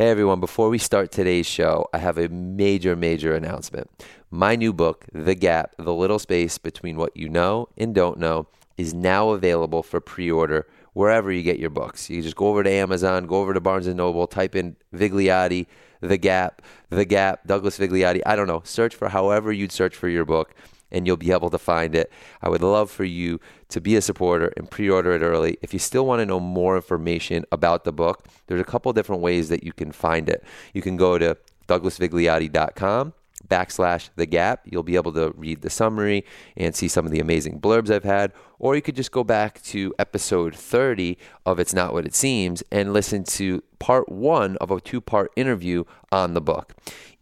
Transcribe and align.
Hey 0.00 0.10
everyone, 0.10 0.38
before 0.38 0.68
we 0.68 0.78
start 0.78 1.10
today's 1.10 1.44
show, 1.44 1.88
I 1.92 1.98
have 1.98 2.18
a 2.18 2.28
major, 2.28 2.94
major 2.94 3.34
announcement. 3.34 3.90
My 4.30 4.54
new 4.54 4.72
book, 4.72 5.04
The 5.12 5.34
Gap 5.34 5.74
The 5.76 5.92
Little 5.92 6.20
Space 6.20 6.56
Between 6.56 6.96
What 6.96 7.16
You 7.16 7.28
Know 7.28 7.68
and 7.76 7.96
Don't 7.96 8.20
Know, 8.20 8.46
is 8.76 8.94
now 8.94 9.30
available 9.30 9.82
for 9.82 10.00
pre 10.00 10.30
order 10.30 10.68
wherever 10.92 11.32
you 11.32 11.42
get 11.42 11.58
your 11.58 11.70
books. 11.70 12.08
You 12.08 12.22
just 12.22 12.36
go 12.36 12.46
over 12.46 12.62
to 12.62 12.70
Amazon, 12.70 13.26
go 13.26 13.40
over 13.40 13.52
to 13.52 13.60
Barnes 13.60 13.88
and 13.88 13.96
Noble, 13.96 14.28
type 14.28 14.54
in 14.54 14.76
Vigliotti, 14.94 15.66
The 16.00 16.16
Gap, 16.16 16.62
The 16.90 17.04
Gap, 17.04 17.44
Douglas 17.48 17.76
Vigliotti. 17.76 18.20
I 18.24 18.36
don't 18.36 18.46
know. 18.46 18.62
Search 18.64 18.94
for 18.94 19.08
however 19.08 19.50
you'd 19.50 19.72
search 19.72 19.96
for 19.96 20.08
your 20.08 20.24
book 20.24 20.54
and 20.90 21.06
you'll 21.06 21.16
be 21.16 21.32
able 21.32 21.50
to 21.50 21.58
find 21.58 21.94
it. 21.94 22.12
I 22.42 22.48
would 22.48 22.62
love 22.62 22.90
for 22.90 23.04
you 23.04 23.40
to 23.68 23.80
be 23.80 23.96
a 23.96 24.02
supporter 24.02 24.52
and 24.56 24.70
pre 24.70 24.88
order 24.88 25.12
it 25.12 25.22
early. 25.22 25.58
If 25.62 25.72
you 25.72 25.78
still 25.78 26.06
want 26.06 26.20
to 26.20 26.26
know 26.26 26.40
more 26.40 26.76
information 26.76 27.44
about 27.52 27.84
the 27.84 27.92
book, 27.92 28.26
there's 28.46 28.60
a 28.60 28.64
couple 28.64 28.92
different 28.92 29.22
ways 29.22 29.48
that 29.48 29.62
you 29.62 29.72
can 29.72 29.92
find 29.92 30.28
it. 30.28 30.42
You 30.72 30.82
can 30.82 30.96
go 30.96 31.18
to 31.18 31.36
douglasvigliotti.com 31.68 33.12
backslash 33.46 34.10
the 34.16 34.26
gap. 34.26 34.62
You'll 34.64 34.82
be 34.82 34.96
able 34.96 35.12
to 35.12 35.32
read 35.36 35.62
the 35.62 35.70
summary 35.70 36.24
and 36.56 36.74
see 36.74 36.88
some 36.88 37.06
of 37.06 37.12
the 37.12 37.20
amazing 37.20 37.60
blurbs 37.60 37.90
I've 37.90 38.04
had. 38.04 38.32
Or 38.58 38.74
you 38.74 38.82
could 38.82 38.96
just 38.96 39.12
go 39.12 39.22
back 39.22 39.62
to 39.64 39.94
episode 39.98 40.54
30 40.54 41.16
of 41.46 41.58
It's 41.58 41.72
Not 41.72 41.92
What 41.92 42.06
It 42.06 42.14
Seems 42.14 42.62
and 42.72 42.92
listen 42.92 43.24
to 43.24 43.62
part 43.78 44.08
one 44.08 44.56
of 44.56 44.70
a 44.70 44.80
two 44.80 45.00
part 45.00 45.30
interview 45.36 45.84
on 46.10 46.34
the 46.34 46.40
book. 46.40 46.74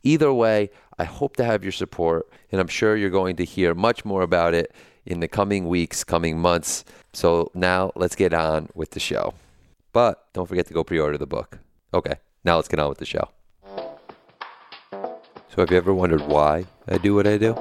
Either 0.06 0.32
way, 0.32 0.70
I 1.00 1.04
hope 1.04 1.34
to 1.34 1.44
have 1.44 1.64
your 1.64 1.72
support, 1.72 2.28
and 2.52 2.60
I'm 2.60 2.68
sure 2.68 2.96
you're 2.96 3.10
going 3.10 3.34
to 3.36 3.44
hear 3.44 3.74
much 3.74 4.04
more 4.04 4.22
about 4.22 4.54
it 4.54 4.72
in 5.04 5.18
the 5.18 5.26
coming 5.26 5.66
weeks, 5.66 6.04
coming 6.04 6.38
months. 6.38 6.84
So 7.12 7.50
now 7.54 7.90
let's 7.96 8.14
get 8.14 8.32
on 8.32 8.68
with 8.72 8.92
the 8.92 9.00
show. 9.00 9.34
But 9.92 10.32
don't 10.32 10.46
forget 10.46 10.68
to 10.68 10.74
go 10.74 10.84
pre 10.84 11.00
order 11.00 11.18
the 11.18 11.26
book. 11.26 11.58
Okay, 11.92 12.14
now 12.44 12.54
let's 12.54 12.68
get 12.68 12.78
on 12.78 12.88
with 12.88 12.98
the 12.98 13.04
show. 13.04 13.30
So, 13.72 15.62
have 15.62 15.72
you 15.72 15.76
ever 15.76 15.92
wondered 15.92 16.20
why 16.22 16.66
I 16.86 16.98
do 16.98 17.16
what 17.16 17.26
I 17.26 17.36
do? 17.36 17.58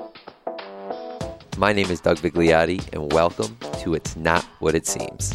My 1.58 1.74
name 1.74 1.90
is 1.90 2.00
Doug 2.00 2.18
Vigliotti, 2.18 2.94
and 2.94 3.12
welcome 3.12 3.58
to 3.82 3.96
It's 3.96 4.16
Not 4.16 4.44
What 4.60 4.76
It 4.76 4.86
Seems. 4.86 5.34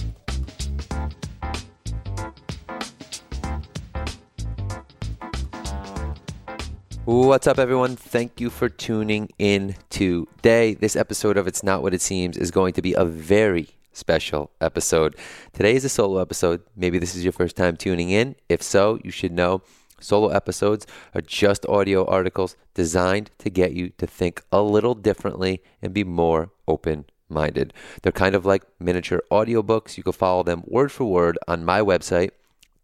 What's 7.06 7.46
up, 7.46 7.58
everyone? 7.58 7.96
Thank 7.96 8.42
you 8.42 8.50
for 8.50 8.68
tuning 8.68 9.30
in 9.38 9.74
today. 9.88 10.74
This 10.74 10.96
episode 10.96 11.38
of 11.38 11.46
It's 11.46 11.62
Not 11.62 11.82
What 11.82 11.94
It 11.94 12.02
Seems 12.02 12.36
is 12.36 12.50
going 12.50 12.74
to 12.74 12.82
be 12.82 12.92
a 12.92 13.06
very 13.06 13.70
special 13.94 14.50
episode. 14.60 15.16
Today 15.54 15.74
is 15.74 15.84
a 15.86 15.88
solo 15.88 16.20
episode. 16.20 16.62
Maybe 16.76 16.98
this 16.98 17.16
is 17.16 17.24
your 17.24 17.32
first 17.32 17.56
time 17.56 17.78
tuning 17.78 18.10
in. 18.10 18.36
If 18.50 18.62
so, 18.62 19.00
you 19.02 19.10
should 19.10 19.32
know 19.32 19.62
solo 19.98 20.28
episodes 20.28 20.86
are 21.14 21.22
just 21.22 21.64
audio 21.66 22.04
articles 22.04 22.54
designed 22.74 23.30
to 23.38 23.48
get 23.48 23.72
you 23.72 23.88
to 23.96 24.06
think 24.06 24.42
a 24.52 24.60
little 24.60 24.94
differently 24.94 25.62
and 25.80 25.94
be 25.94 26.04
more 26.04 26.50
open 26.68 27.06
minded. 27.30 27.72
They're 28.02 28.12
kind 28.12 28.34
of 28.34 28.44
like 28.44 28.64
miniature 28.78 29.22
audiobooks. 29.30 29.96
You 29.96 30.02
can 30.02 30.12
follow 30.12 30.42
them 30.42 30.64
word 30.66 30.92
for 30.92 31.06
word 31.06 31.38
on 31.48 31.64
my 31.64 31.80
website 31.80 32.30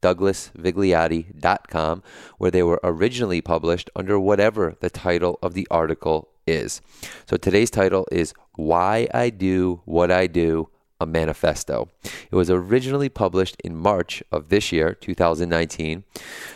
douglasvigliotti.com, 0.03 2.03
where 2.39 2.51
they 2.51 2.63
were 2.63 2.81
originally 2.83 3.41
published 3.41 3.91
under 3.97 4.19
whatever 4.19 4.77
the 4.81 4.91
title 4.91 5.39
of 5.43 5.55
the 5.55 5.67
article 5.71 6.29
is. 6.47 6.81
So 7.29 7.37
today's 7.37 7.71
title 7.71 8.07
is 8.13 8.35
Why 8.55 9.09
I 9.13 9.31
Do 9.31 9.83
What 9.85 10.11
I 10.11 10.27
Do 10.27 10.69
a 11.01 11.07
manifesto. 11.07 11.89
It 12.05 12.35
was 12.35 12.51
originally 12.51 13.09
published 13.09 13.57
in 13.63 13.77
March 13.77 14.23
of 14.33 14.49
this 14.49 14.73
year, 14.73 14.95
2019. 14.95 16.05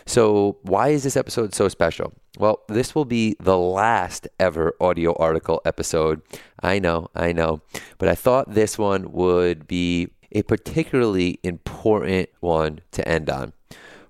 So, 0.07 0.57
why 0.63 0.89
is 0.89 1.03
this 1.03 1.17
episode 1.17 1.55
so 1.55 1.69
special? 1.69 2.13
Well, 2.39 2.61
this 2.69 2.95
will 2.95 3.05
be 3.05 3.37
the 3.39 3.59
last 3.59 4.29
ever 4.39 4.75
audio 4.81 5.15
article 5.17 5.61
episode. 5.65 6.23
I 6.63 6.79
know, 6.79 7.09
I 7.15 7.33
know. 7.33 7.61
But 7.99 8.09
I 8.09 8.15
thought 8.15 8.55
this 8.55 8.79
one 8.79 9.13
would 9.13 9.67
be 9.67 10.09
a 10.33 10.43
particularly 10.43 11.39
important 11.43 12.29
one 12.41 12.81
to 12.93 13.07
end 13.09 13.29
on. 13.31 13.53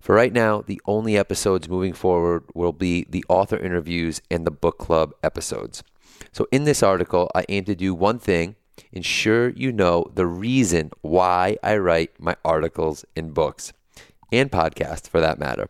For 0.00 0.14
right 0.14 0.32
now, 0.32 0.62
the 0.62 0.81
only 0.86 1.16
episodes 1.16 1.69
moving 1.69 1.92
forward 1.92 2.44
will 2.54 2.72
be 2.72 3.06
the 3.08 3.25
author 3.28 3.56
interviews 3.56 4.20
and 4.30 4.47
the 4.47 4.50
book 4.50 4.78
club 4.78 5.12
episodes. 5.22 5.82
So, 6.32 6.47
in 6.50 6.64
this 6.64 6.82
article, 6.82 7.30
I 7.34 7.44
aim 7.48 7.64
to 7.64 7.75
do 7.75 7.94
one 7.94 8.19
thing 8.19 8.56
ensure 8.92 9.50
you 9.50 9.72
know 9.72 10.10
the 10.14 10.26
reason 10.26 10.91
why 11.03 11.56
I 11.62 11.76
write 11.76 12.19
my 12.19 12.36
articles 12.44 13.04
and 13.14 13.34
books 13.34 13.72
and 14.32 14.50
podcasts 14.50 15.09
for 15.09 15.20
that 15.20 15.38
matter. 15.38 15.69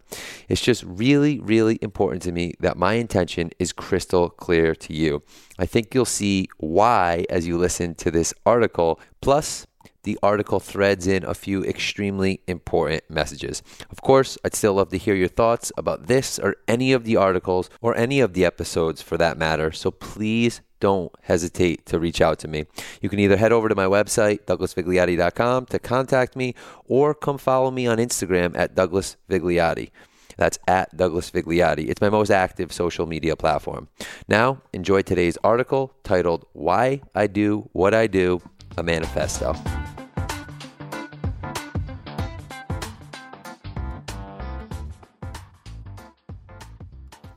It's 0.48 0.60
just 0.60 0.84
really, 0.84 1.40
really 1.40 1.78
important 1.80 2.22
to 2.22 2.32
me 2.32 2.54
that 2.60 2.76
my 2.76 2.94
intention 2.94 3.50
is 3.58 3.72
crystal 3.72 4.28
clear 4.28 4.74
to 4.74 4.92
you. 4.92 5.22
I 5.58 5.66
think 5.66 5.94
you'll 5.94 6.04
see 6.04 6.48
why 6.58 7.24
as 7.30 7.46
you 7.46 7.56
listen 7.56 7.94
to 7.96 8.10
this 8.10 8.34
article. 8.44 9.00
Plus, 9.22 9.66
the 10.02 10.18
article 10.22 10.60
threads 10.60 11.06
in 11.06 11.24
a 11.24 11.34
few 11.34 11.64
extremely 11.64 12.40
important 12.46 13.02
messages. 13.08 13.62
Of 13.90 14.00
course, 14.02 14.38
I'd 14.44 14.54
still 14.54 14.74
love 14.74 14.90
to 14.90 14.98
hear 14.98 15.14
your 15.14 15.28
thoughts 15.28 15.72
about 15.76 16.06
this 16.06 16.38
or 16.38 16.56
any 16.66 16.92
of 16.92 17.04
the 17.04 17.16
articles 17.16 17.70
or 17.80 17.96
any 17.96 18.20
of 18.20 18.32
the 18.32 18.44
episodes 18.44 19.02
for 19.02 19.16
that 19.18 19.38
matter. 19.38 19.72
So 19.72 19.90
please 19.90 20.60
don't 20.80 21.12
hesitate 21.22 21.86
to 21.86 21.98
reach 21.98 22.20
out 22.20 22.38
to 22.40 22.48
me. 22.48 22.64
You 23.00 23.08
can 23.08 23.18
either 23.18 23.36
head 23.36 23.52
over 23.52 23.68
to 23.68 23.74
my 23.74 23.84
website, 23.84 24.46
douglasvigliotti.com, 24.46 25.66
to 25.66 25.78
contact 25.78 26.36
me, 26.36 26.54
or 26.86 27.14
come 27.14 27.38
follow 27.38 27.70
me 27.70 27.86
on 27.86 27.98
Instagram 27.98 28.56
at 28.56 28.74
Douglas 28.74 29.16
Vigliotti. 29.28 29.90
That's 30.36 30.58
at 30.66 30.96
Douglas 30.96 31.30
Vigliotti. 31.30 31.90
It's 31.90 32.00
my 32.00 32.08
most 32.08 32.30
active 32.30 32.72
social 32.72 33.04
media 33.04 33.36
platform. 33.36 33.88
Now, 34.26 34.62
enjoy 34.72 35.02
today's 35.02 35.36
article 35.44 35.92
titled 36.02 36.46
Why 36.54 37.02
I 37.14 37.26
Do 37.26 37.68
What 37.72 37.92
I 37.92 38.06
Do, 38.06 38.40
a 38.78 38.82
Manifesto. 38.82 39.54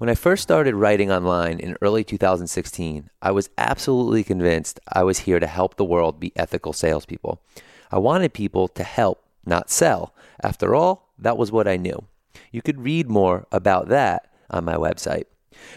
When 0.04 0.10
I 0.10 0.16
first 0.16 0.44
started 0.44 0.76
writing 0.76 1.14
online 1.14 1.62
in 1.62 1.78
early 1.82 2.04
2016, 2.04 3.10
I 3.22 3.32
was 3.32 3.50
absolutely 3.58 4.26
convinced 4.26 4.82
I 4.86 5.02
was 5.04 5.20
here 5.20 5.40
to 5.40 5.48
help 5.48 5.78
the 5.78 5.86
world 5.86 6.20
be 6.20 6.34
ethical 6.36 6.74
salespeople. 6.74 7.42
I 7.90 8.00
wanted 8.00 8.34
people 8.34 8.68
to 8.68 8.84
help, 8.84 9.24
not 9.46 9.70
sell. 9.70 10.14
After 10.44 10.76
all, 10.76 11.14
that 11.18 11.38
was 11.38 11.54
what 11.54 11.70
I 11.70 11.78
knew. 11.78 12.04
You 12.52 12.62
could 12.62 12.84
read 12.84 13.10
more 13.10 13.48
about 13.50 13.88
that 13.88 14.30
on 14.50 14.66
my 14.66 14.76
website. 14.76 15.24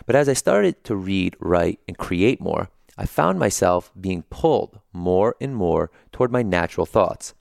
But 0.07 0.17
as 0.17 0.29
I 0.29 0.33
started 0.33 0.83
to 0.83 0.97
read, 0.97 1.37
write, 1.39 1.79
and 1.87 1.97
create 1.97 2.41
more, 2.41 2.69
I 2.99 3.07
found 3.07 3.39
myself 3.39 3.93
being 4.01 4.25
pulled 4.25 4.81
more 4.93 5.37
and 5.41 5.55
more 5.55 5.93
toward 6.11 6.33
my 6.33 6.43
natural 6.43 6.85
thoughts. 6.85 7.33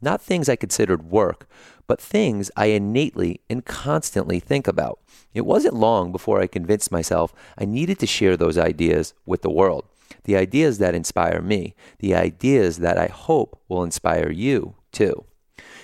Not 0.00 0.22
things 0.22 0.48
I 0.48 0.56
considered 0.56 1.02
work, 1.02 1.46
but 1.90 2.00
things 2.00 2.52
I 2.56 2.66
innately 2.66 3.40
and 3.50 3.64
constantly 3.64 4.38
think 4.38 4.68
about. 4.68 5.00
It 5.34 5.40
wasn't 5.40 5.74
long 5.74 6.12
before 6.12 6.40
I 6.40 6.46
convinced 6.46 6.92
myself 6.92 7.34
I 7.58 7.64
needed 7.64 7.98
to 7.98 8.06
share 8.06 8.36
those 8.36 8.56
ideas 8.56 9.12
with 9.26 9.42
the 9.42 9.50
world. 9.50 9.86
The 10.22 10.36
ideas 10.36 10.78
that 10.78 10.94
inspire 10.94 11.42
me, 11.42 11.74
the 11.98 12.14
ideas 12.14 12.76
that 12.76 12.96
I 12.96 13.08
hope 13.08 13.60
will 13.68 13.82
inspire 13.82 14.30
you 14.30 14.76
too. 14.92 15.24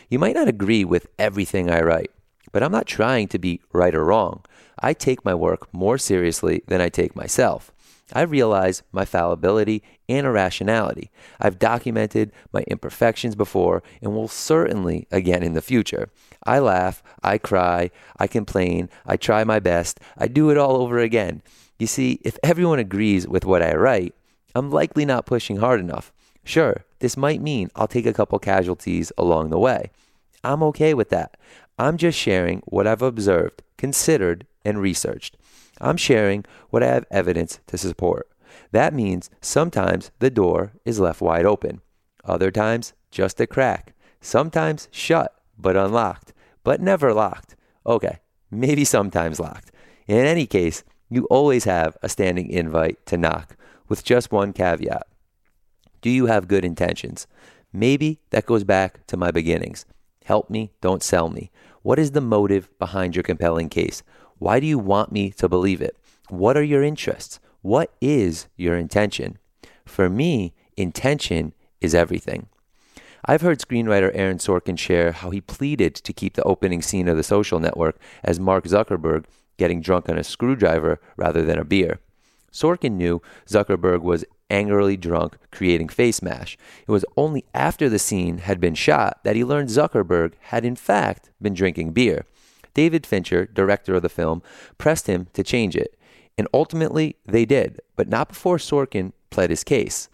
You 0.09 0.21
might 0.21 0.37
not 0.37 0.47
agree 0.47 0.85
with 0.85 1.09
everything 1.19 1.69
I 1.69 1.81
write, 1.81 2.13
but 2.53 2.63
I'm 2.63 2.71
not 2.71 2.87
trying 2.87 3.27
to 3.27 3.39
be 3.41 3.61
right 3.73 3.93
or 3.93 4.05
wrong. 4.05 4.45
I 4.79 4.93
take 4.93 5.25
my 5.25 5.35
work 5.35 5.75
more 5.75 5.99
seriously 5.99 6.63
than 6.69 6.81
I 6.81 6.89
take 6.89 7.17
myself. 7.17 7.73
I 8.13 8.23
realize 8.23 8.83
my 8.93 9.05
fallibility 9.05 9.83
and 10.09 10.27
irrationality. 10.27 11.11
I've 11.41 11.59
documented 11.59 12.33
my 12.53 12.63
imperfections 12.69 13.35
before 13.35 13.83
and 14.01 14.15
will 14.15 14.29
certainly 14.29 15.09
again 15.11 15.43
in 15.43 15.55
the 15.55 15.63
future. 15.63 16.09
I 16.45 16.61
laugh, 16.61 17.03
I 17.23 17.39
cry, 17.39 17.91
I 18.17 18.29
complain, 18.29 18.89
I 19.05 19.17
try 19.17 19.43
my 19.43 19.59
best, 19.59 19.99
I 20.17 20.29
do 20.29 20.51
it 20.51 20.57
all 20.57 20.77
over 20.77 20.99
again. 20.99 21.43
You 21.79 21.89
see, 21.89 22.21
if 22.23 22.39
everyone 22.43 22.79
agrees 22.79 23.27
with 23.27 23.45
what 23.45 23.63
I 23.63 23.75
write, 23.75 24.15
I'm 24.55 24.71
likely 24.71 25.05
not 25.05 25.27
pushing 25.27 25.57
hard 25.57 25.81
enough. 25.81 26.13
Sure, 26.45 26.85
this 27.01 27.17
might 27.17 27.43
mean 27.43 27.71
I'll 27.75 27.89
take 27.89 28.07
a 28.07 28.13
couple 28.13 28.39
casualties 28.39 29.11
along 29.19 29.51
the 29.51 29.59
way. 29.59 29.91
I'm 30.45 30.63
okay 30.63 30.95
with 30.95 31.11
that. 31.11 31.37
I'm 31.79 31.97
just 31.97 32.17
sharing 32.17 32.63
what 32.67 32.87
I've 32.87 33.03
observed, 33.03 33.63
considered, 33.77 34.47
and 34.65 34.81
researched. 34.81 35.37
I'm 35.81 35.97
sharing 35.97 36.45
what 36.71 36.83
I 36.83 36.87
have 36.87 37.07
evidence 37.11 37.61
to 37.67 37.79
support. 37.79 38.29
That 38.73 38.95
means 38.95 39.31
sometimes 39.41 40.11
the 40.19 40.31
door 40.31 40.73
is 40.85 41.01
left 41.01 41.21
wide 41.21 41.45
open, 41.45 41.81
other 42.25 42.51
times 42.51 42.93
just 43.11 43.41
a 43.41 43.47
crack, 43.47 43.95
sometimes 44.21 44.89
shut 44.91 45.33
but 45.59 45.77
unlocked, 45.77 46.33
but 46.65 46.81
never 46.81 47.13
locked. 47.13 47.57
Okay, 47.87 48.19
maybe 48.51 48.85
sometimes 48.85 49.41
locked. 49.41 49.71
In 50.07 50.25
any 50.25 50.47
case, 50.47 50.85
you 51.09 51.25
always 51.27 51.65
have 51.65 51.97
a 52.03 52.09
standing 52.09 52.51
invite 52.51 53.05
to 53.07 53.17
knock 53.17 53.57
with 53.89 54.05
just 54.05 54.33
one 54.33 54.53
caveat. 54.53 55.07
Do 56.01 56.11
you 56.11 56.27
have 56.27 56.49
good 56.49 56.65
intentions? 56.65 57.27
Maybe 57.73 58.21
that 58.31 58.47
goes 58.47 58.65
back 58.65 59.07
to 59.07 59.17
my 59.17 59.31
beginnings. 59.31 59.87
Help 60.25 60.51
me, 60.51 60.73
don't 60.81 61.03
sell 61.03 61.29
me. 61.29 61.51
What 61.83 61.99
is 61.99 62.11
the 62.11 62.21
motive 62.21 62.69
behind 62.79 63.15
your 63.15 63.23
compelling 63.23 63.69
case? 63.69 64.03
Why 64.39 64.61
do 64.61 64.67
you 64.67 64.79
want 64.79 65.13
me 65.13 65.31
to 65.31 65.49
believe 65.49 65.81
it? 65.81 65.97
What 66.29 66.57
are 66.57 66.63
your 66.63 66.83
interests? 66.83 67.41
What 67.63 67.93
is 68.01 68.49
your 68.57 68.77
intention? 68.77 69.39
For 69.85 70.09
me, 70.11 70.55
intention 70.77 71.55
is 71.81 71.95
everything. 71.95 72.49
I've 73.25 73.41
heard 73.41 73.59
screenwriter 73.59 74.11
Aaron 74.15 74.39
Sorkin 74.39 74.79
share 74.79 75.13
how 75.13 75.31
he 75.31 75.41
pleaded 75.41 75.95
to 75.97 76.13
keep 76.13 76.35
the 76.35 76.45
opening 76.45 76.83
scene 76.83 77.09
of 77.09 77.17
the 77.17 77.23
social 77.23 77.59
network 77.59 77.99
as 78.23 78.39
Mark 78.39 78.65
Zuckerberg 78.65 79.25
getting 79.57 79.81
drunk 79.81 80.09
on 80.09 80.19
a 80.19 80.23
screwdriver 80.23 81.01
rather 81.17 81.43
than 81.43 81.59
a 81.59 81.65
beer. 81.65 81.99
Sorkin 82.53 82.93
knew 82.93 83.21
Zuckerberg 83.47 84.03
was 84.03 84.25
angrily 84.49 84.97
drunk 84.97 85.37
creating 85.51 85.89
Facemash. 85.89 86.57
It 86.87 86.91
was 86.91 87.05
only 87.17 87.45
after 87.53 87.89
the 87.89 87.99
scene 87.99 88.39
had 88.39 88.61
been 88.61 88.75
shot 88.75 89.21
that 89.25 89.35
he 89.35 89.45
learned 89.45 89.71
Zuckerberg 89.71 90.35
had 90.41 90.65
in 90.65 90.77
fact 90.77 91.31
been 91.41 91.55
drinking 91.55 91.93
beer. 91.93 92.25
David 92.77 93.07
Fincher, 93.07 93.47
director 93.47 93.95
of 93.95 94.03
the 94.03 94.11
film, 94.11 94.43
pressed 94.77 95.07
him 95.07 95.29
to 95.33 95.43
change 95.43 95.75
it, 95.75 95.97
and 96.37 96.47
ultimately 96.53 97.17
they 97.25 97.47
did, 97.47 97.81
but 97.97 98.07
not 98.07 98.29
before 98.29 98.59
Sorkin 98.59 99.15
pled 99.31 99.49
his 99.49 99.65
case. 99.65 100.11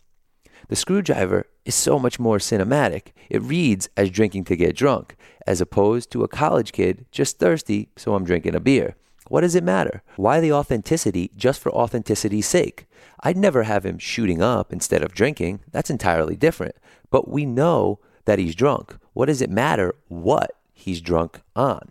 The 0.69 0.77
screwdriver 0.77 1.49
is 1.65 1.75
so 1.75 1.99
much 1.99 2.21
more 2.21 2.39
cinematic. 2.39 3.09
It 3.29 3.43
reads 3.43 3.89
as 3.97 4.11
drinking 4.11 4.45
to 4.45 4.55
get 4.55 4.77
drunk, 4.77 5.17
as 5.45 5.61
opposed 5.61 6.13
to 6.13 6.23
a 6.23 6.29
college 6.29 6.71
kid 6.71 7.05
just 7.11 7.41
thirsty, 7.41 7.89
so 7.97 8.15
I'm 8.15 8.25
drinking 8.25 8.55
a 8.55 8.61
beer. 8.61 8.95
What 9.27 9.41
does 9.41 9.57
it 9.57 9.65
matter? 9.65 10.05
Why 10.15 10.39
the 10.39 10.53
authenticity 10.53 11.33
just 11.37 11.61
for 11.61 11.73
authenticity's 11.73 12.47
sake? 12.47 12.87
I'd 13.25 13.37
never 13.37 13.65
have 13.65 13.85
him 13.85 13.99
shooting 13.99 14.41
up 14.41 14.73
instead 14.73 15.03
of 15.03 15.15
drinking. 15.15 15.61
That's 15.73 15.91
entirely 15.91 16.37
different. 16.37 16.77
But 17.11 17.29
we 17.29 17.45
know 17.45 17.99
that 18.25 18.39
he's 18.39 18.55
drunk. 18.55 18.97
What 19.15 19.27
does 19.27 19.43
it 19.43 19.51
matter 19.51 19.97
what 20.07 20.53
he's 20.73 21.01
drunk 21.01 21.41
on? 21.57 21.91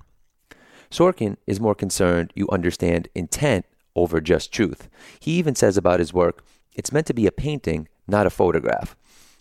Sorkin 0.92 1.38
is 1.48 1.60
more 1.60 1.74
concerned 1.74 2.34
you 2.36 2.48
understand 2.50 3.08
intent 3.16 3.66
over 3.96 4.22
just 4.22 4.52
truth. 4.52 4.90
He 5.20 5.32
even 5.32 5.56
says 5.56 5.78
about 5.78 6.00
his 6.00 6.14
work, 6.14 6.44
it's 6.74 6.92
meant 6.92 7.08
to 7.08 7.14
be 7.14 7.26
a 7.26 7.32
painting, 7.32 7.88
not 8.08 8.28
a 8.28 8.30
photograph. 8.30 8.96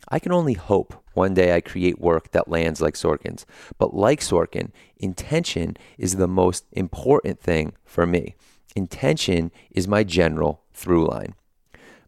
I 0.08 0.18
can 0.18 0.32
only 0.32 0.54
hope 0.54 0.94
one 1.12 1.34
day 1.34 1.54
I 1.54 1.60
create 1.60 2.00
work 2.00 2.30
that 2.32 2.48
lands 2.48 2.80
like 2.80 2.94
Sorkin's. 2.94 3.44
But 3.78 3.94
like 3.94 4.20
Sorkin, 4.20 4.70
intention 4.96 5.76
is 5.98 6.16
the 6.16 6.28
most 6.28 6.64
important 6.72 7.40
thing 7.40 7.74
for 7.84 8.06
me. 8.06 8.34
Intention 8.74 9.50
is 9.70 9.88
my 9.88 10.04
general 10.04 10.62
through 10.72 11.08
line. 11.08 11.34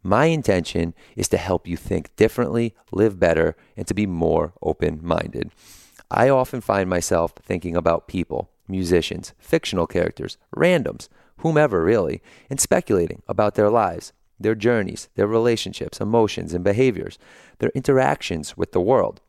My 0.02 0.26
intention 0.26 0.94
is 1.16 1.28
to 1.28 1.36
help 1.36 1.66
you 1.66 1.76
think 1.76 2.14
differently, 2.16 2.74
live 2.90 3.20
better, 3.20 3.56
and 3.76 3.86
to 3.86 3.94
be 3.94 4.06
more 4.06 4.52
open 4.62 5.00
minded. 5.02 5.50
I 6.10 6.28
often 6.28 6.60
find 6.60 6.90
myself 6.90 7.32
thinking 7.42 7.76
about 7.76 8.08
people, 8.08 8.50
musicians, 8.68 9.32
fictional 9.38 9.86
characters, 9.86 10.36
randoms, 10.54 11.08
whomever 11.38 11.82
really, 11.84 12.22
and 12.48 12.60
speculating 12.60 13.22
about 13.28 13.54
their 13.54 13.70
lives, 13.70 14.12
their 14.38 14.54
journeys, 14.54 15.08
their 15.14 15.26
relationships, 15.26 16.00
emotions, 16.00 16.54
and 16.54 16.64
behaviors, 16.64 17.18
their 17.58 17.70
interactions 17.74 18.56
with 18.56 18.72
the 18.72 18.80
world. 18.80 19.20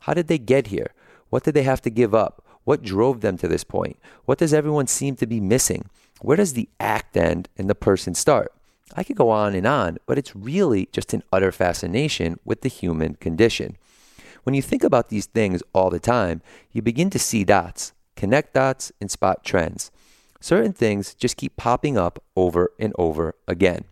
How 0.00 0.14
did 0.14 0.28
they 0.28 0.38
get 0.38 0.68
here? 0.68 0.92
What 1.30 1.44
did 1.44 1.54
they 1.54 1.62
have 1.62 1.82
to 1.82 1.90
give 1.90 2.14
up? 2.14 2.44
What 2.64 2.82
drove 2.82 3.20
them 3.20 3.36
to 3.38 3.48
this 3.48 3.64
point? 3.64 3.98
What 4.24 4.38
does 4.38 4.54
everyone 4.54 4.86
seem 4.86 5.16
to 5.16 5.26
be 5.26 5.40
missing? 5.40 5.88
Where 6.20 6.36
does 6.36 6.52
the 6.52 6.68
act 6.78 7.16
end 7.16 7.48
and 7.56 7.68
the 7.68 7.74
person 7.74 8.14
start? 8.14 8.52
I 8.94 9.02
could 9.02 9.16
go 9.16 9.30
on 9.30 9.54
and 9.54 9.66
on, 9.66 9.98
but 10.06 10.18
it's 10.18 10.36
really 10.36 10.88
just 10.92 11.14
an 11.14 11.22
utter 11.32 11.50
fascination 11.50 12.38
with 12.44 12.60
the 12.60 12.68
human 12.68 13.14
condition. 13.14 13.76
When 14.42 14.54
you 14.54 14.62
think 14.62 14.84
about 14.84 15.08
these 15.08 15.26
things 15.26 15.62
all 15.72 15.88
the 15.88 16.00
time, 16.00 16.42
you 16.72 16.82
begin 16.82 17.10
to 17.10 17.18
see 17.18 17.44
dots, 17.44 17.92
connect 18.16 18.54
dots, 18.54 18.92
and 19.00 19.10
spot 19.10 19.44
trends. 19.44 19.90
Certain 20.40 20.72
things 20.72 21.14
just 21.14 21.36
keep 21.36 21.56
popping 21.56 21.96
up 21.96 22.22
over 22.36 22.72
and 22.78 22.92
over 22.98 23.34
again. 23.46 23.84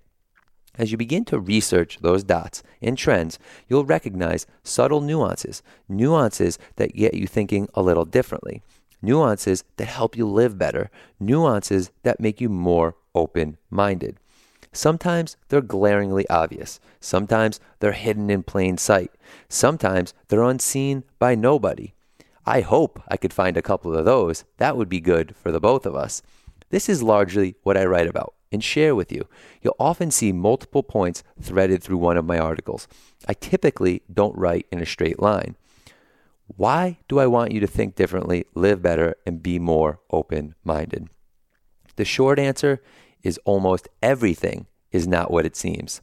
As 0.76 0.90
you 0.90 0.96
begin 0.96 1.24
to 1.26 1.38
research 1.38 1.98
those 2.00 2.24
dots 2.24 2.62
and 2.80 2.96
trends, 2.96 3.38
you'll 3.68 3.84
recognize 3.84 4.46
subtle 4.62 5.00
nuances, 5.00 5.62
nuances 5.88 6.58
that 6.76 6.94
get 6.94 7.14
you 7.14 7.26
thinking 7.26 7.68
a 7.74 7.82
little 7.82 8.04
differently, 8.04 8.62
nuances 9.02 9.64
that 9.76 9.86
help 9.86 10.16
you 10.16 10.26
live 10.26 10.58
better, 10.58 10.90
nuances 11.18 11.90
that 12.02 12.20
make 12.20 12.40
you 12.40 12.48
more 12.48 12.96
open 13.14 13.58
minded. 13.68 14.16
Sometimes 14.72 15.36
they're 15.48 15.60
glaringly 15.60 16.28
obvious. 16.28 16.78
Sometimes 17.00 17.60
they're 17.80 17.92
hidden 17.92 18.30
in 18.30 18.42
plain 18.42 18.78
sight. 18.78 19.10
Sometimes 19.48 20.14
they're 20.28 20.42
unseen 20.42 21.02
by 21.18 21.34
nobody. 21.34 21.92
I 22.50 22.62
hope 22.62 23.00
I 23.06 23.16
could 23.16 23.32
find 23.32 23.56
a 23.56 23.62
couple 23.62 23.96
of 23.96 24.04
those. 24.04 24.42
That 24.56 24.76
would 24.76 24.88
be 24.88 24.98
good 24.98 25.36
for 25.36 25.52
the 25.52 25.60
both 25.60 25.86
of 25.86 25.94
us. 25.94 26.20
This 26.70 26.88
is 26.88 27.00
largely 27.00 27.54
what 27.62 27.76
I 27.76 27.84
write 27.84 28.08
about 28.08 28.34
and 28.50 28.62
share 28.62 28.96
with 28.96 29.12
you. 29.12 29.28
You'll 29.62 29.76
often 29.78 30.10
see 30.10 30.32
multiple 30.32 30.82
points 30.82 31.22
threaded 31.40 31.80
through 31.80 31.98
one 31.98 32.16
of 32.16 32.24
my 32.24 32.40
articles. 32.40 32.88
I 33.28 33.34
typically 33.34 34.02
don't 34.12 34.36
write 34.36 34.66
in 34.72 34.82
a 34.82 34.86
straight 34.86 35.20
line. 35.20 35.54
Why 36.48 36.98
do 37.06 37.20
I 37.20 37.28
want 37.28 37.52
you 37.52 37.60
to 37.60 37.68
think 37.68 37.94
differently, 37.94 38.44
live 38.56 38.82
better, 38.82 39.14
and 39.24 39.40
be 39.40 39.60
more 39.60 40.00
open 40.10 40.56
minded? 40.64 41.08
The 41.94 42.04
short 42.04 42.40
answer 42.40 42.82
is 43.22 43.38
almost 43.44 43.88
everything 44.02 44.66
is 44.90 45.06
not 45.06 45.30
what 45.30 45.46
it 45.46 45.54
seems. 45.54 46.00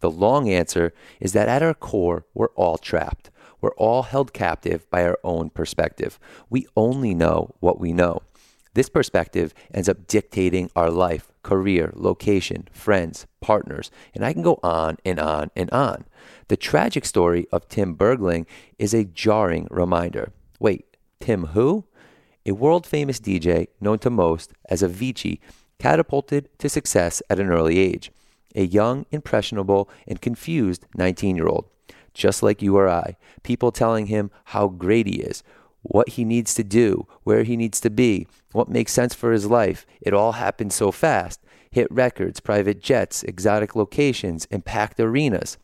The 0.00 0.10
long 0.10 0.48
answer 0.48 0.94
is 1.20 1.34
that 1.34 1.50
at 1.50 1.62
our 1.62 1.74
core, 1.74 2.24
we're 2.32 2.54
all 2.54 2.78
trapped. 2.78 3.30
We're 3.62 3.70
all 3.76 4.02
held 4.02 4.34
captive 4.34 4.90
by 4.90 5.04
our 5.04 5.18
own 5.24 5.48
perspective. 5.48 6.18
We 6.50 6.66
only 6.76 7.14
know 7.14 7.54
what 7.60 7.80
we 7.80 7.92
know. 7.92 8.20
This 8.74 8.88
perspective 8.88 9.54
ends 9.72 9.88
up 9.88 10.06
dictating 10.06 10.70
our 10.74 10.90
life, 10.90 11.30
career, 11.42 11.92
location, 11.94 12.68
friends, 12.72 13.26
partners, 13.40 13.90
and 14.14 14.24
I 14.24 14.32
can 14.32 14.42
go 14.42 14.58
on 14.62 14.96
and 15.04 15.20
on 15.20 15.50
and 15.54 15.70
on. 15.70 16.04
The 16.48 16.56
tragic 16.56 17.04
story 17.04 17.46
of 17.52 17.68
Tim 17.68 17.94
Bergling 17.94 18.46
is 18.78 18.92
a 18.92 19.04
jarring 19.04 19.68
reminder. 19.70 20.32
Wait, 20.58 20.96
Tim 21.20 21.46
who? 21.48 21.84
A 22.44 22.52
world 22.52 22.86
famous 22.86 23.20
DJ 23.20 23.68
known 23.80 23.98
to 24.00 24.10
most 24.10 24.52
as 24.68 24.82
Avicii 24.82 25.38
catapulted 25.78 26.48
to 26.58 26.68
success 26.68 27.22
at 27.30 27.38
an 27.38 27.50
early 27.50 27.78
age. 27.78 28.10
A 28.54 28.64
young, 28.64 29.06
impressionable, 29.10 29.88
and 30.08 30.20
confused 30.20 30.86
19 30.96 31.36
year 31.36 31.46
old. 31.46 31.71
Just 32.14 32.42
like 32.42 32.62
you 32.62 32.76
or 32.76 32.88
I, 32.88 33.16
people 33.42 33.72
telling 33.72 34.06
him 34.06 34.30
how 34.46 34.68
great 34.68 35.06
he 35.06 35.20
is, 35.20 35.42
what 35.82 36.10
he 36.10 36.24
needs 36.24 36.54
to 36.54 36.64
do, 36.64 37.06
where 37.24 37.42
he 37.42 37.56
needs 37.56 37.80
to 37.80 37.90
be, 37.90 38.26
what 38.52 38.68
makes 38.68 38.92
sense 38.92 39.14
for 39.14 39.32
his 39.32 39.46
life. 39.46 39.86
It 40.00 40.14
all 40.14 40.32
happened 40.32 40.72
so 40.72 40.92
fast. 40.92 41.40
Hit 41.70 41.90
records, 41.90 42.38
private 42.40 42.82
jets, 42.82 43.22
exotic 43.22 43.74
locations, 43.74 44.46
packed 44.64 45.00
arenas. 45.00 45.56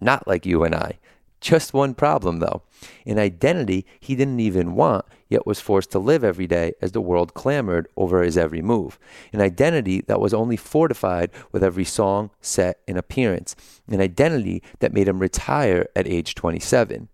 Not 0.00 0.28
like 0.28 0.46
you 0.46 0.62
and 0.62 0.74
I. 0.74 0.97
Just 1.40 1.72
one 1.72 1.94
problem, 1.94 2.40
though 2.40 2.62
an 3.06 3.18
identity 3.18 3.86
he 4.00 4.14
didn't 4.14 4.40
even 4.40 4.74
want, 4.74 5.04
yet 5.28 5.46
was 5.46 5.60
forced 5.60 5.90
to 5.92 5.98
live 5.98 6.24
every 6.24 6.46
day 6.46 6.72
as 6.80 6.92
the 6.92 7.00
world 7.00 7.34
clamored 7.34 7.88
over 7.96 8.22
his 8.22 8.36
every 8.36 8.62
move. 8.62 8.98
An 9.32 9.40
identity 9.40 10.00
that 10.02 10.20
was 10.20 10.34
only 10.34 10.56
fortified 10.56 11.30
with 11.52 11.62
every 11.62 11.84
song, 11.84 12.30
set, 12.40 12.80
and 12.88 12.98
appearance. 12.98 13.54
An 13.88 14.00
identity 14.00 14.62
that 14.80 14.92
made 14.92 15.08
him 15.08 15.18
retire 15.18 15.86
at 15.94 16.08
age 16.08 16.34
27. 16.34 17.08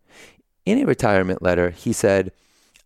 In 0.64 0.78
a 0.78 0.86
retirement 0.86 1.42
letter, 1.42 1.70
he 1.70 1.92
said, 1.92 2.32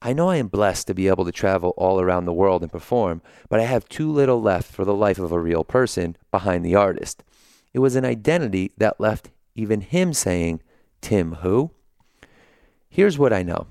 I 0.01 0.13
know 0.13 0.31
I 0.31 0.37
am 0.37 0.49
blessed 0.49 0.87
to 0.87 0.95
be 0.95 1.09
able 1.09 1.25
to 1.25 1.33
travel 1.33 1.75
all 1.77 2.01
around 2.01 2.25
the 2.25 2.33
world 2.33 2.63
and 2.63 2.71
perform, 2.71 3.21
but 3.49 3.59
I 3.59 3.65
have 3.65 3.89
too 3.89 4.11
little 4.11 4.41
left 4.41 4.71
for 4.71 4.85
the 4.85 4.95
life 4.95 5.19
of 5.19 5.33
a 5.33 5.41
real 5.41 5.65
person 5.65 6.17
behind 6.31 6.65
the 6.65 6.77
artist. 6.77 7.25
It 7.73 7.81
was 7.81 7.97
an 7.97 8.05
identity 8.05 8.73
that 8.79 9.01
left 9.01 9.31
even 9.57 9.81
him 9.81 10.13
saying, 10.13 10.61
Tim 11.01 11.37
who? 11.37 11.71
Here's 12.89 13.19
what 13.19 13.33
I 13.33 13.43
know 13.43 13.67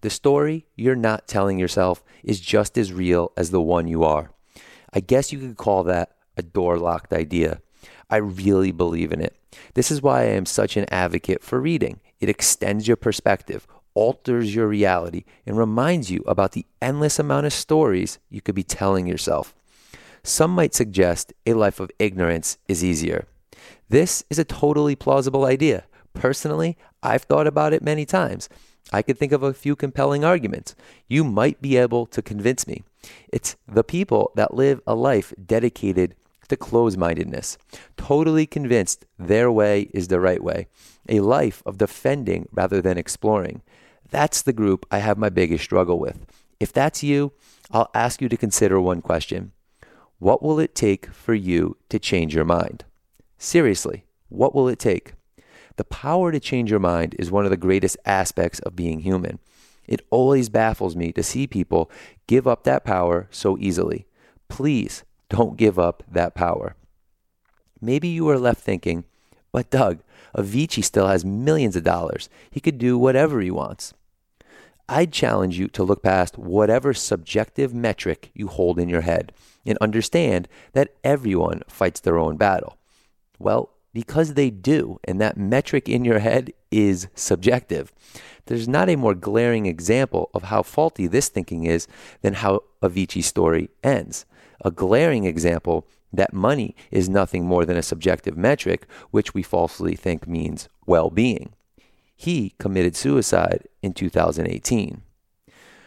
the 0.00 0.10
story 0.10 0.66
you're 0.76 0.94
not 0.94 1.26
telling 1.26 1.58
yourself 1.58 2.04
is 2.22 2.38
just 2.38 2.76
as 2.76 2.92
real 2.92 3.32
as 3.36 3.50
the 3.50 3.60
one 3.60 3.88
you 3.88 4.04
are. 4.04 4.30
I 4.92 5.00
guess 5.00 5.32
you 5.32 5.38
could 5.38 5.56
call 5.56 5.82
that 5.84 6.14
a 6.36 6.42
door 6.42 6.78
locked 6.78 7.12
idea. 7.12 7.60
I 8.10 8.16
really 8.16 8.70
believe 8.70 9.12
in 9.12 9.20
it. 9.20 9.34
This 9.74 9.90
is 9.90 10.02
why 10.02 10.20
I 10.20 10.26
am 10.26 10.46
such 10.46 10.76
an 10.76 10.86
advocate 10.90 11.42
for 11.42 11.60
reading. 11.60 12.00
It 12.20 12.28
extends 12.28 12.86
your 12.86 12.96
perspective, 12.96 13.66
alters 13.94 14.54
your 14.54 14.68
reality, 14.68 15.24
and 15.46 15.56
reminds 15.56 16.10
you 16.10 16.22
about 16.26 16.52
the 16.52 16.66
endless 16.82 17.18
amount 17.18 17.46
of 17.46 17.52
stories 17.52 18.18
you 18.28 18.40
could 18.40 18.54
be 18.54 18.62
telling 18.62 19.06
yourself. 19.06 19.54
Some 20.22 20.50
might 20.50 20.74
suggest 20.74 21.32
a 21.46 21.54
life 21.54 21.80
of 21.80 21.90
ignorance 21.98 22.58
is 22.68 22.84
easier. 22.84 23.26
This 23.88 24.24
is 24.30 24.38
a 24.38 24.44
totally 24.44 24.96
plausible 24.96 25.44
idea. 25.44 25.84
Personally, 26.14 26.78
I've 27.02 27.22
thought 27.22 27.46
about 27.46 27.72
it 27.72 27.82
many 27.82 28.06
times. 28.06 28.48
I 28.92 29.02
could 29.02 29.18
think 29.18 29.32
of 29.32 29.42
a 29.42 29.54
few 29.54 29.76
compelling 29.76 30.24
arguments. 30.24 30.74
You 31.08 31.24
might 31.24 31.60
be 31.60 31.76
able 31.76 32.06
to 32.06 32.22
convince 32.22 32.66
me. 32.66 32.84
It's 33.32 33.56
the 33.66 33.84
people 33.84 34.32
that 34.36 34.54
live 34.54 34.80
a 34.86 34.94
life 34.94 35.32
dedicated 35.44 36.14
to 36.48 36.56
close 36.56 36.96
mindedness, 36.96 37.58
totally 37.96 38.46
convinced 38.46 39.04
their 39.18 39.50
way 39.50 39.88
is 39.94 40.08
the 40.08 40.20
right 40.20 40.42
way, 40.42 40.66
a 41.08 41.20
life 41.20 41.62
of 41.66 41.78
defending 41.78 42.48
rather 42.52 42.80
than 42.82 42.98
exploring. 42.98 43.62
That's 44.10 44.42
the 44.42 44.52
group 44.52 44.86
I 44.90 44.98
have 44.98 45.18
my 45.18 45.30
biggest 45.30 45.64
struggle 45.64 45.98
with. 45.98 46.26
If 46.60 46.72
that's 46.72 47.02
you, 47.02 47.32
I'll 47.70 47.90
ask 47.94 48.20
you 48.20 48.28
to 48.28 48.36
consider 48.36 48.80
one 48.80 49.02
question 49.02 49.52
What 50.18 50.42
will 50.42 50.60
it 50.60 50.74
take 50.74 51.06
for 51.06 51.34
you 51.34 51.76
to 51.88 51.98
change 51.98 52.34
your 52.34 52.44
mind? 52.44 52.84
Seriously, 53.38 54.04
what 54.28 54.54
will 54.54 54.68
it 54.68 54.78
take? 54.78 55.14
The 55.76 55.84
power 55.84 56.30
to 56.30 56.40
change 56.40 56.70
your 56.70 56.80
mind 56.80 57.16
is 57.18 57.30
one 57.30 57.44
of 57.44 57.50
the 57.50 57.56
greatest 57.56 57.96
aspects 58.04 58.60
of 58.60 58.76
being 58.76 59.00
human. 59.00 59.38
It 59.86 60.02
always 60.10 60.48
baffles 60.48 60.96
me 60.96 61.12
to 61.12 61.22
see 61.22 61.46
people 61.46 61.90
give 62.26 62.46
up 62.46 62.64
that 62.64 62.84
power 62.84 63.28
so 63.30 63.58
easily. 63.58 64.06
Please 64.48 65.04
don't 65.28 65.56
give 65.56 65.78
up 65.78 66.02
that 66.10 66.34
power. 66.34 66.76
Maybe 67.80 68.08
you 68.08 68.28
are 68.30 68.38
left 68.38 68.60
thinking, 68.62 69.04
but 69.52 69.70
Doug, 69.70 69.98
Avicii 70.36 70.82
still 70.82 71.08
has 71.08 71.24
millions 71.24 71.76
of 71.76 71.84
dollars. 71.84 72.28
He 72.50 72.60
could 72.60 72.78
do 72.78 72.96
whatever 72.96 73.40
he 73.40 73.50
wants. 73.50 73.94
I'd 74.88 75.12
challenge 75.12 75.58
you 75.58 75.68
to 75.68 75.82
look 75.82 76.02
past 76.02 76.38
whatever 76.38 76.92
subjective 76.92 77.72
metric 77.72 78.30
you 78.34 78.48
hold 78.48 78.78
in 78.78 78.88
your 78.88 79.00
head 79.00 79.32
and 79.64 79.78
understand 79.78 80.46
that 80.72 80.94
everyone 81.02 81.62
fights 81.68 82.00
their 82.00 82.18
own 82.18 82.36
battle. 82.36 82.76
Well, 83.38 83.70
because 83.94 84.34
they 84.34 84.50
do, 84.50 84.98
and 85.04 85.20
that 85.20 85.38
metric 85.38 85.88
in 85.88 86.04
your 86.04 86.18
head 86.18 86.52
is 86.70 87.06
subjective. 87.14 87.92
There's 88.46 88.68
not 88.68 88.90
a 88.90 88.96
more 88.96 89.14
glaring 89.14 89.64
example 89.64 90.28
of 90.34 90.42
how 90.42 90.62
faulty 90.62 91.06
this 91.06 91.28
thinking 91.28 91.64
is 91.64 91.86
than 92.20 92.34
how 92.34 92.64
Avicii's 92.82 93.26
story 93.26 93.70
ends. 93.82 94.26
A 94.62 94.70
glaring 94.70 95.24
example 95.24 95.86
that 96.12 96.34
money 96.34 96.76
is 96.90 97.08
nothing 97.08 97.46
more 97.46 97.64
than 97.64 97.76
a 97.76 97.82
subjective 97.82 98.36
metric, 98.36 98.86
which 99.10 99.32
we 99.32 99.42
falsely 99.42 99.96
think 99.96 100.26
means 100.26 100.68
well 100.86 101.08
being. 101.08 101.54
He 102.16 102.54
committed 102.58 102.96
suicide 102.96 103.66
in 103.82 103.94
2018. 103.94 105.02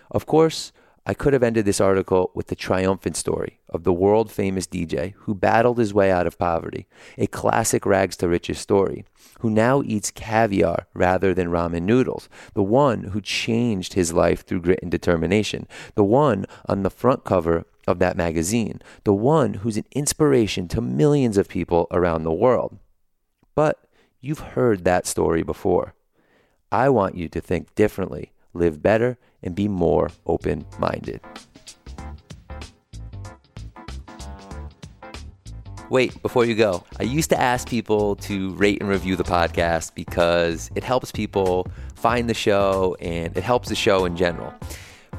Of 0.10 0.26
course, 0.26 0.72
I 1.10 1.14
could 1.14 1.32
have 1.32 1.42
ended 1.42 1.64
this 1.64 1.80
article 1.80 2.32
with 2.34 2.48
the 2.48 2.56
triumphant 2.56 3.16
story 3.16 3.62
of 3.70 3.86
the 3.86 3.94
world 3.94 4.30
famous 4.30 4.68
DJ 4.68 5.14
who 5.20 5.34
battled 5.34 5.78
his 5.78 5.94
way 5.94 6.12
out 6.12 6.28
of 6.28 6.38
poverty, 6.38 6.86
a 7.18 7.28
classic 7.28 7.86
rags 7.86 8.18
to 8.18 8.28
riches 8.28 8.60
story, 8.60 9.06
who 9.40 9.50
now 9.50 9.82
eats 9.82 10.12
caviar 10.12 10.86
rather 10.94 11.34
than 11.34 11.48
ramen 11.48 11.84
noodles, 11.84 12.28
the 12.56 12.62
one 12.62 13.06
who 13.06 13.22
changed 13.22 13.94
his 13.94 14.12
life 14.12 14.46
through 14.46 14.60
grit 14.60 14.80
and 14.82 14.92
determination, 14.92 15.66
the 15.96 16.04
one 16.04 16.46
on 16.66 16.84
the 16.84 16.90
front 16.90 17.24
cover 17.24 17.64
of 17.88 18.00
that 18.00 18.18
magazine, 18.18 18.82
the 19.06 19.14
one 19.14 19.54
who's 19.54 19.78
an 19.78 19.86
inspiration 19.94 20.68
to 20.68 20.82
millions 20.82 21.38
of 21.38 21.48
people 21.48 21.88
around 21.90 22.24
the 22.24 22.34
world. 22.34 22.78
But 23.56 23.80
you've 24.20 24.40
heard 24.40 24.84
that 24.84 25.08
story 25.08 25.42
before. 25.42 25.94
I 26.70 26.90
want 26.90 27.16
you 27.16 27.30
to 27.30 27.40
think 27.40 27.74
differently, 27.76 28.34
live 28.58 28.82
better, 28.82 29.18
and 29.44 29.56
be 29.56 29.68
more 29.68 30.10
open 30.26 30.66
minded. 30.80 31.22
Wait, 35.90 36.22
before 36.22 36.44
you 36.44 36.54
go, 36.54 36.84
I 37.00 37.04
used 37.04 37.30
to 37.30 37.40
ask 37.40 37.70
people 37.70 38.18
to 38.18 38.54
rate 38.56 38.82
and 38.82 38.90
review 38.90 39.16
the 39.16 39.24
podcast 39.24 39.96
because 39.96 40.70
it 40.76 40.84
helps 40.84 41.14
people 41.14 41.66
find 41.96 42.30
the 42.30 42.34
show 42.34 42.98
and 43.00 43.36
it 43.38 43.44
helps 43.44 43.70
the 43.70 43.76
show 43.76 44.04
in 44.04 44.18
general. 44.18 44.54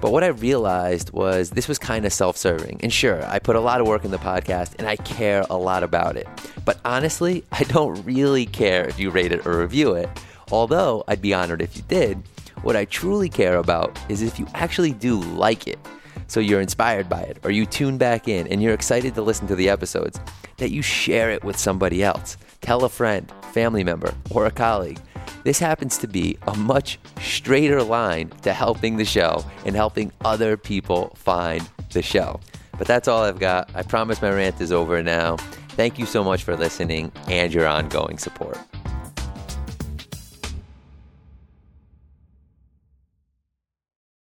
But 0.00 0.12
what 0.12 0.22
I 0.22 0.28
realized 0.28 1.10
was 1.10 1.50
this 1.50 1.66
was 1.66 1.78
kind 1.78 2.04
of 2.04 2.12
self 2.12 2.36
serving. 2.36 2.80
And 2.82 2.92
sure, 2.92 3.24
I 3.26 3.38
put 3.38 3.56
a 3.56 3.60
lot 3.60 3.80
of 3.80 3.86
work 3.86 4.04
in 4.04 4.10
the 4.10 4.18
podcast 4.18 4.74
and 4.78 4.86
I 4.86 4.96
care 4.96 5.44
a 5.48 5.56
lot 5.56 5.82
about 5.82 6.16
it. 6.16 6.28
But 6.64 6.78
honestly, 6.84 7.44
I 7.52 7.64
don't 7.64 8.02
really 8.04 8.46
care 8.46 8.86
if 8.86 8.98
you 8.98 9.10
rate 9.10 9.32
it 9.32 9.46
or 9.46 9.58
review 9.58 9.94
it. 9.94 10.08
Although 10.52 11.04
I'd 11.08 11.20
be 11.20 11.34
honored 11.34 11.62
if 11.62 11.76
you 11.76 11.82
did. 11.88 12.22
What 12.62 12.76
I 12.76 12.84
truly 12.84 13.28
care 13.28 13.56
about 13.56 13.98
is 14.08 14.22
if 14.22 14.38
you 14.38 14.46
actually 14.54 14.92
do 14.92 15.20
like 15.20 15.66
it. 15.66 15.78
So 16.26 16.40
you're 16.40 16.60
inspired 16.60 17.08
by 17.08 17.22
it, 17.22 17.38
or 17.42 17.50
you 17.50 17.64
tune 17.64 17.96
back 17.96 18.28
in 18.28 18.46
and 18.48 18.62
you're 18.62 18.74
excited 18.74 19.14
to 19.14 19.22
listen 19.22 19.46
to 19.46 19.56
the 19.56 19.70
episodes, 19.70 20.20
that 20.58 20.70
you 20.70 20.82
share 20.82 21.30
it 21.30 21.42
with 21.42 21.56
somebody 21.56 22.02
else. 22.02 22.36
Tell 22.60 22.84
a 22.84 22.88
friend, 22.88 23.32
family 23.52 23.82
member, 23.82 24.12
or 24.30 24.44
a 24.44 24.50
colleague. 24.50 25.00
This 25.44 25.58
happens 25.58 25.96
to 25.98 26.06
be 26.06 26.36
a 26.46 26.54
much 26.56 26.98
straighter 27.22 27.82
line 27.82 28.28
to 28.42 28.52
helping 28.52 28.96
the 28.96 29.04
show 29.04 29.44
and 29.64 29.74
helping 29.74 30.12
other 30.24 30.56
people 30.56 31.14
find 31.14 31.66
the 31.92 32.02
show. 32.02 32.40
But 32.76 32.86
that's 32.86 33.08
all 33.08 33.22
I've 33.22 33.38
got. 33.38 33.70
I 33.74 33.82
promise 33.82 34.20
my 34.20 34.30
rant 34.30 34.60
is 34.60 34.72
over 34.72 35.02
now. 35.02 35.36
Thank 35.70 35.98
you 35.98 36.06
so 36.06 36.22
much 36.22 36.42
for 36.42 36.56
listening 36.56 37.12
and 37.28 37.54
your 37.54 37.66
ongoing 37.66 38.18
support. 38.18 38.58